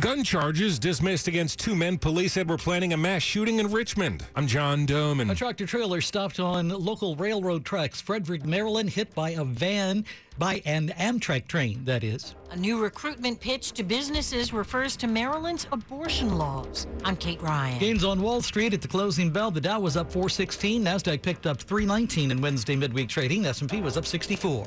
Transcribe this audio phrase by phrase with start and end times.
[0.00, 4.24] Gun charges dismissed against two men police said were planning a mass shooting in Richmond.
[4.34, 5.30] I'm John Domen.
[5.30, 10.04] A tractor trailer stopped on local railroad tracks, Frederick, Maryland, hit by a van,
[10.36, 12.34] by an Amtrak train, that is.
[12.50, 16.88] A new recruitment pitch to businesses refers to Maryland's abortion laws.
[17.04, 17.78] I'm Kate Ryan.
[17.78, 19.52] Gains on Wall Street at the closing bell.
[19.52, 20.84] The Dow was up 416.
[20.84, 23.46] Nasdaq picked up 319 in Wednesday midweek trading.
[23.46, 24.66] S&P was up 64.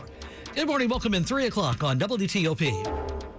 [0.56, 0.88] Good morning.
[0.88, 3.37] Welcome in 3 o'clock on WTOP.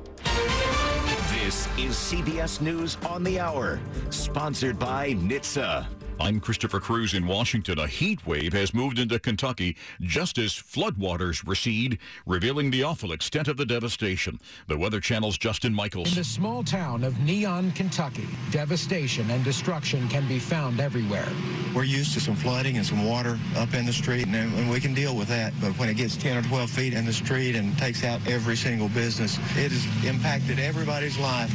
[1.49, 3.81] This is CBS News on the Hour,
[4.11, 5.87] sponsored by NHTSA.
[6.21, 7.79] I'm Christopher Cruz in Washington.
[7.79, 13.47] A heat wave has moved into Kentucky just as floodwaters recede, revealing the awful extent
[13.47, 14.41] of the devastation.
[14.67, 16.09] The Weather Channel's Justin Michaels.
[16.09, 21.29] In the small town of Neon, Kentucky, devastation and destruction can be found everywhere.
[21.73, 24.81] We're used to some flooding and some water up in the street, and, and we
[24.81, 25.53] can deal with that.
[25.61, 28.57] But when it gets 10 or 12 feet in the street and takes out every
[28.57, 31.55] single business, it has impacted everybody's life.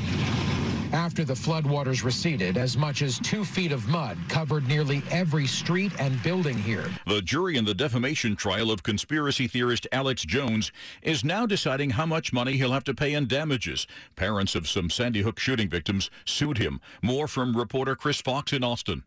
[1.04, 5.92] After the floodwaters receded, as much as two feet of mud covered nearly every street
[6.00, 6.90] and building here.
[7.06, 12.06] The jury in the defamation trial of conspiracy theorist Alex Jones is now deciding how
[12.06, 13.86] much money he'll have to pay in damages.
[14.16, 16.80] Parents of some Sandy Hook shooting victims sued him.
[17.02, 19.04] More from reporter Chris Fox in Austin.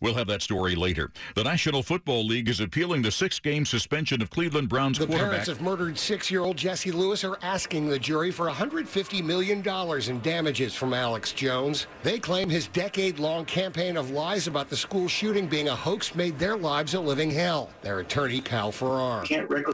[0.00, 1.10] We'll have that story later.
[1.34, 5.30] The National Football League is appealing the six-game suspension of Cleveland Browns the quarterback.
[5.30, 9.66] parents of murdered six-year-old Jesse Lewis are asking the jury for $150 million
[10.10, 11.86] in damages from Alex Jones.
[12.02, 16.38] They claim his decade-long campaign of lies about the school shooting being a hoax made
[16.38, 17.70] their lives a living hell.
[17.82, 19.22] Their attorney, Kyle Farrar.
[19.24, 19.72] can't regularly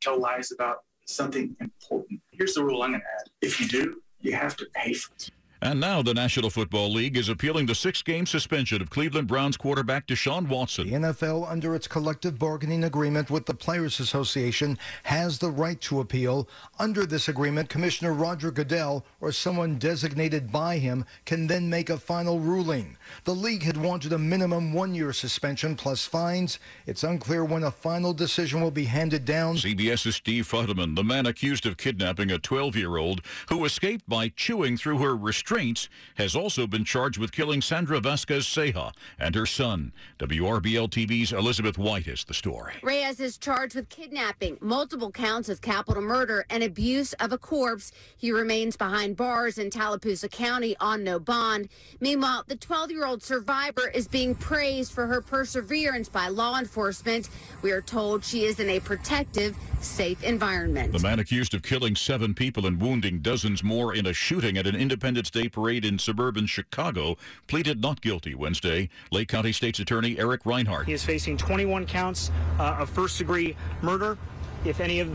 [0.00, 2.20] tell lies about something important.
[2.32, 3.30] Here's the rule I'm going to add.
[3.40, 5.30] If you do, you have to pay for it.
[5.62, 10.06] And now the National Football League is appealing the six-game suspension of Cleveland Browns quarterback
[10.06, 10.90] Deshaun Watson.
[10.90, 16.00] The NFL, under its collective bargaining agreement with the Players Association, has the right to
[16.00, 16.48] appeal.
[16.78, 21.96] Under this agreement, Commissioner Roger Goodell or someone designated by him can then make a
[21.96, 22.96] final ruling.
[23.24, 26.58] The league had wanted a minimum one-year suspension plus fines.
[26.86, 29.56] It's unclear when a final decision will be handed down.
[29.56, 34.98] CBS's Steve Futterman, the man accused of kidnapping a 12-year-old who escaped by chewing through
[34.98, 39.92] her restraints, has also been charged with killing Sandra Vasquez Ceja and her son.
[40.18, 42.72] WRBL TV's Elizabeth White has the story.
[42.82, 47.92] Reyes is charged with kidnapping, multiple counts of capital murder, and abuse of a corpse.
[48.16, 51.68] He remains behind bars in Tallapoosa County on no bond.
[52.00, 57.28] Meanwhile, the 12 year old survivor is being praised for her perseverance by law enforcement.
[57.60, 60.92] We are told she is in a protective, safe environment.
[60.92, 64.66] The man accused of killing seven people and wounding dozens more in a shooting at
[64.66, 67.16] an Independence Day parade in suburban Chicago
[67.48, 68.88] pleaded not guilty Wednesday.
[69.10, 70.84] Lake County State's Attorney Eric Rinehart.
[70.84, 72.30] He is facing 21 counts
[72.60, 74.16] uh, of first degree murder.
[74.64, 75.10] If any of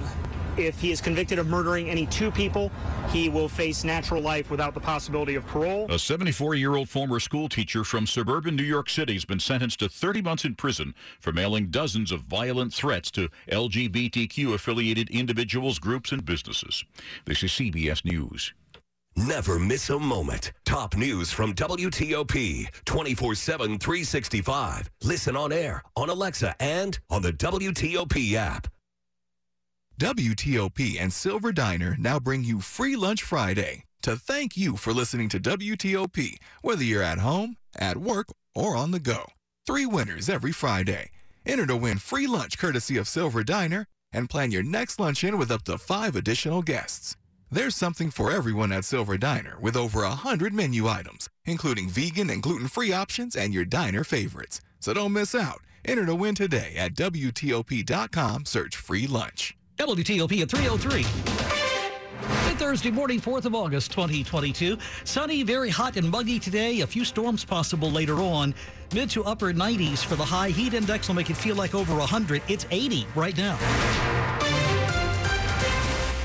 [0.58, 2.69] if he is convicted of murdering any two people,
[3.12, 5.85] he will face natural life without the possibility of parole.
[5.85, 10.22] A 74-year-old former school teacher from suburban New York City has been sentenced to 30
[10.22, 16.84] months in prison for mailing dozens of violent threats to LGBTQ-affiliated individuals, groups, and businesses.
[17.24, 18.53] This is CBS News.
[19.28, 20.53] Never miss a moment.
[20.63, 24.90] Top news from WTOP 24 7, 365.
[25.03, 28.68] Listen on air, on Alexa, and on the WTOP app.
[30.00, 35.28] WTOP and Silver Diner now bring you Free Lunch Friday to thank you for listening
[35.28, 39.25] to WTOP, whether you're at home, at work, or on the go.
[39.68, 41.09] Three winners every Friday.
[41.46, 45.38] Enter to win free lunch courtesy of Silver Diner and plan your next lunch in
[45.38, 47.18] with up to five additional guests.
[47.52, 52.30] There's something for everyone at Silver Diner with over a hundred menu items, including vegan
[52.30, 54.62] and gluten-free options and your diner favorites.
[54.80, 55.62] So don't miss out.
[55.84, 58.46] Enter to win today at WTOP.com.
[58.46, 59.58] Search free lunch.
[59.80, 61.06] WTOP at 303.
[62.50, 64.78] Good Thursday morning, 4th of August, 2022.
[65.03, 66.82] Sunny, very hot and muggy today.
[66.82, 68.53] A few storms possible later on.
[68.94, 70.50] Mid to upper 90s for the high.
[70.50, 72.44] Heat index will make it feel like over 100.
[72.47, 73.58] It's 80 right now.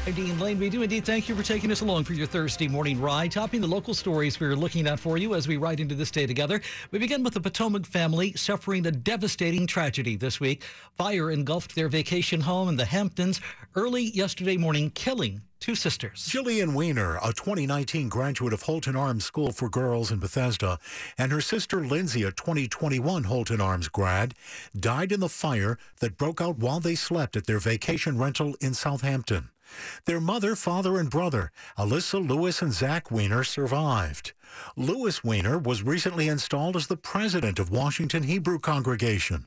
[0.04, 2.68] Hey, Dean Lane, we do indeed thank you for taking us along for your Thursday
[2.68, 5.94] morning ride, topping the local stories we're looking at for you as we ride into
[5.94, 6.60] this day together.
[6.90, 10.62] We begin with the Potomac family suffering a devastating tragedy this week.
[10.98, 13.40] Fire engulfed their vacation home in the Hamptons
[13.76, 16.28] early yesterday morning, killing two sisters.
[16.30, 20.78] Jillian Weiner, a 2019 graduate of Holton Arms School for Girls in Bethesda,
[21.16, 24.34] and her sister Lindsay, a 2021 Holton Arms grad,
[24.78, 28.74] died in the fire that broke out while they slept at their vacation rental in
[28.74, 29.48] Southampton.
[30.05, 34.32] Their mother, father, and brother, Alyssa Lewis and Zach Weiner, survived.
[34.76, 39.46] Lewis Weiner was recently installed as the president of Washington Hebrew Congregation.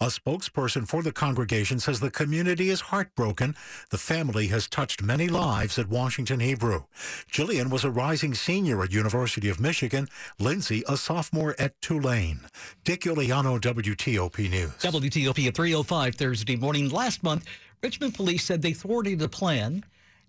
[0.00, 3.56] A spokesperson for the congregation says the community is heartbroken.
[3.90, 6.84] The family has touched many lives at Washington Hebrew.
[7.30, 10.08] Jillian was a rising senior at University of Michigan,
[10.38, 12.40] Lindsay a sophomore at Tulane.
[12.84, 14.72] Dick Uliano, WTOP News.
[14.78, 16.88] WTOP at 305 Thursday morning.
[16.88, 17.44] Last month,
[17.82, 19.84] Richmond police said they thwarted a plan,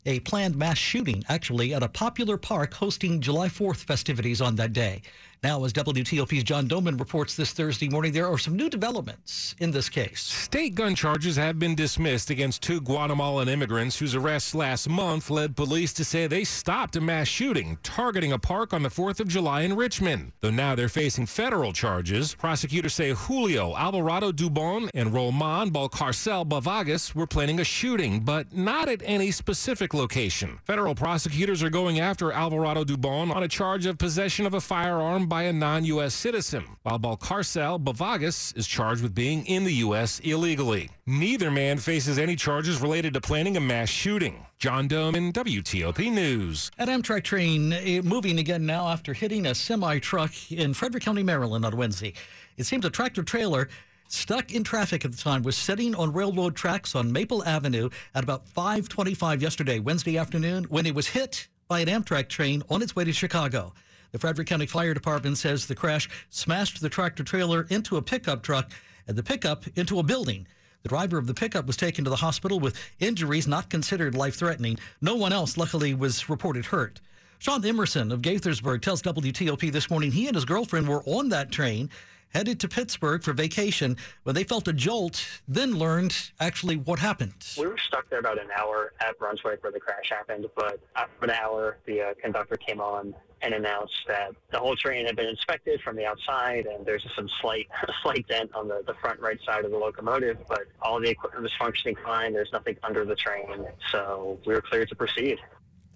[0.06, 4.74] a planned mass shooting, actually, at a popular park hosting July 4th festivities on that
[4.74, 5.02] day.
[5.44, 9.70] Now, as WTOP's John Domen reports this Thursday morning, there are some new developments in
[9.70, 10.22] this case.
[10.22, 15.56] State gun charges have been dismissed against two Guatemalan immigrants whose arrests last month led
[15.56, 19.28] police to say they stopped a mass shooting targeting a park on the 4th of
[19.28, 20.32] July in Richmond.
[20.42, 27.14] Though now they're facing federal charges, prosecutors say Julio Alvarado Dubon and Roman Balcarcel Bavagas
[27.14, 30.60] were planning a shooting, but not at any specific location.
[30.66, 35.27] Federal prosecutors are going after Alvarado Dubon on a charge of possession of a firearm
[35.28, 36.14] by a non U.S.
[36.14, 40.20] citizen, while Balcarcel Bavagas is charged with being in the U.S.
[40.20, 40.90] illegally.
[41.06, 44.46] Neither man faces any charges related to planning a mass shooting.
[44.60, 46.72] John Domen WTOP News.
[46.78, 51.24] An Amtrak train eh, moving again now after hitting a semi truck in Frederick County,
[51.24, 52.14] Maryland on Wednesday.
[52.58, 53.70] It seems a tractor trailer
[54.08, 58.24] stuck in traffic at the time was sitting on railroad tracks on Maple Avenue at
[58.24, 62.96] about 5:25 yesterday, Wednesday afternoon, when it was hit by an Amtrak train on its
[62.96, 63.74] way to Chicago.
[64.18, 68.42] The Frederick County Fire Department says the crash smashed the tractor trailer into a pickup
[68.42, 68.72] truck
[69.08, 70.48] and the pickup into a building.
[70.82, 74.34] The driver of the pickup was taken to the hospital with injuries not considered life
[74.34, 74.80] threatening.
[75.02, 77.00] No one else, luckily, was reported hurt.
[77.38, 81.52] Sean Emerson of Gaithersburg tells WTOP this morning he and his girlfriend were on that
[81.52, 81.88] train
[82.30, 87.34] headed to Pittsburgh for vacation when they felt a jolt, then learned actually what happened.
[87.58, 91.26] We were stuck there about an hour at Brunswick where the crash happened, but after
[91.26, 95.28] an hour, the uh, conductor came on and announced that the whole train had been
[95.28, 97.68] inspected from the outside and there's some slight
[98.04, 101.44] slight dent on the, the front right side of the locomotive, but all the equipment
[101.44, 102.34] was functioning fine.
[102.34, 105.38] There's nothing under the train, so we were cleared to proceed.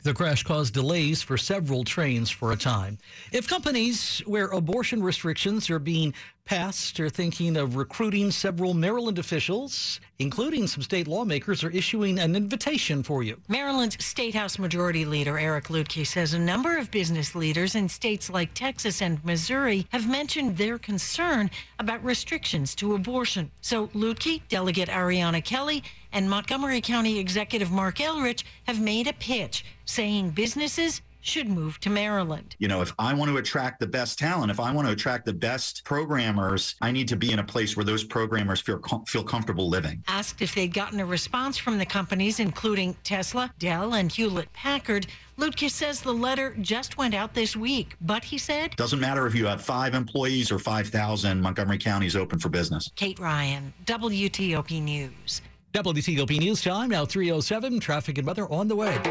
[0.03, 2.97] The crash caused delays for several trains for a time.
[3.31, 6.15] If companies where abortion restrictions are being
[6.45, 12.35] passed are thinking of recruiting several Maryland officials, including some state lawmakers, are issuing an
[12.35, 13.39] invitation for you.
[13.47, 18.29] Maryland's State House Majority Leader Eric Luedtke says a number of business leaders in states
[18.29, 21.49] like Texas and Missouri have mentioned their concern
[21.79, 23.51] about restrictions to abortion.
[23.61, 29.63] So Luedtke, Delegate Ariana Kelly, and Montgomery County Executive Marc Elrich have made a pitch
[29.85, 32.55] saying businesses should move to Maryland.
[32.59, 35.25] You know, if I want to attract the best talent, if I want to attract
[35.25, 39.05] the best programmers, I need to be in a place where those programmers feel com-
[39.05, 40.03] feel comfortable living.
[40.07, 45.07] Asked if they'd gotten a response from the companies, including Tesla, Dell, and Hewlett Packard,
[45.37, 49.33] Luedtke says the letter just went out this week, but he said, Doesn't matter if
[49.33, 52.91] you have five employees or 5,000, Montgomery County is open for business.
[52.95, 55.41] Kate Ryan, WTOP News.
[55.73, 57.79] WTOP News Time, now 307.
[57.79, 59.01] Traffic and weather on the way.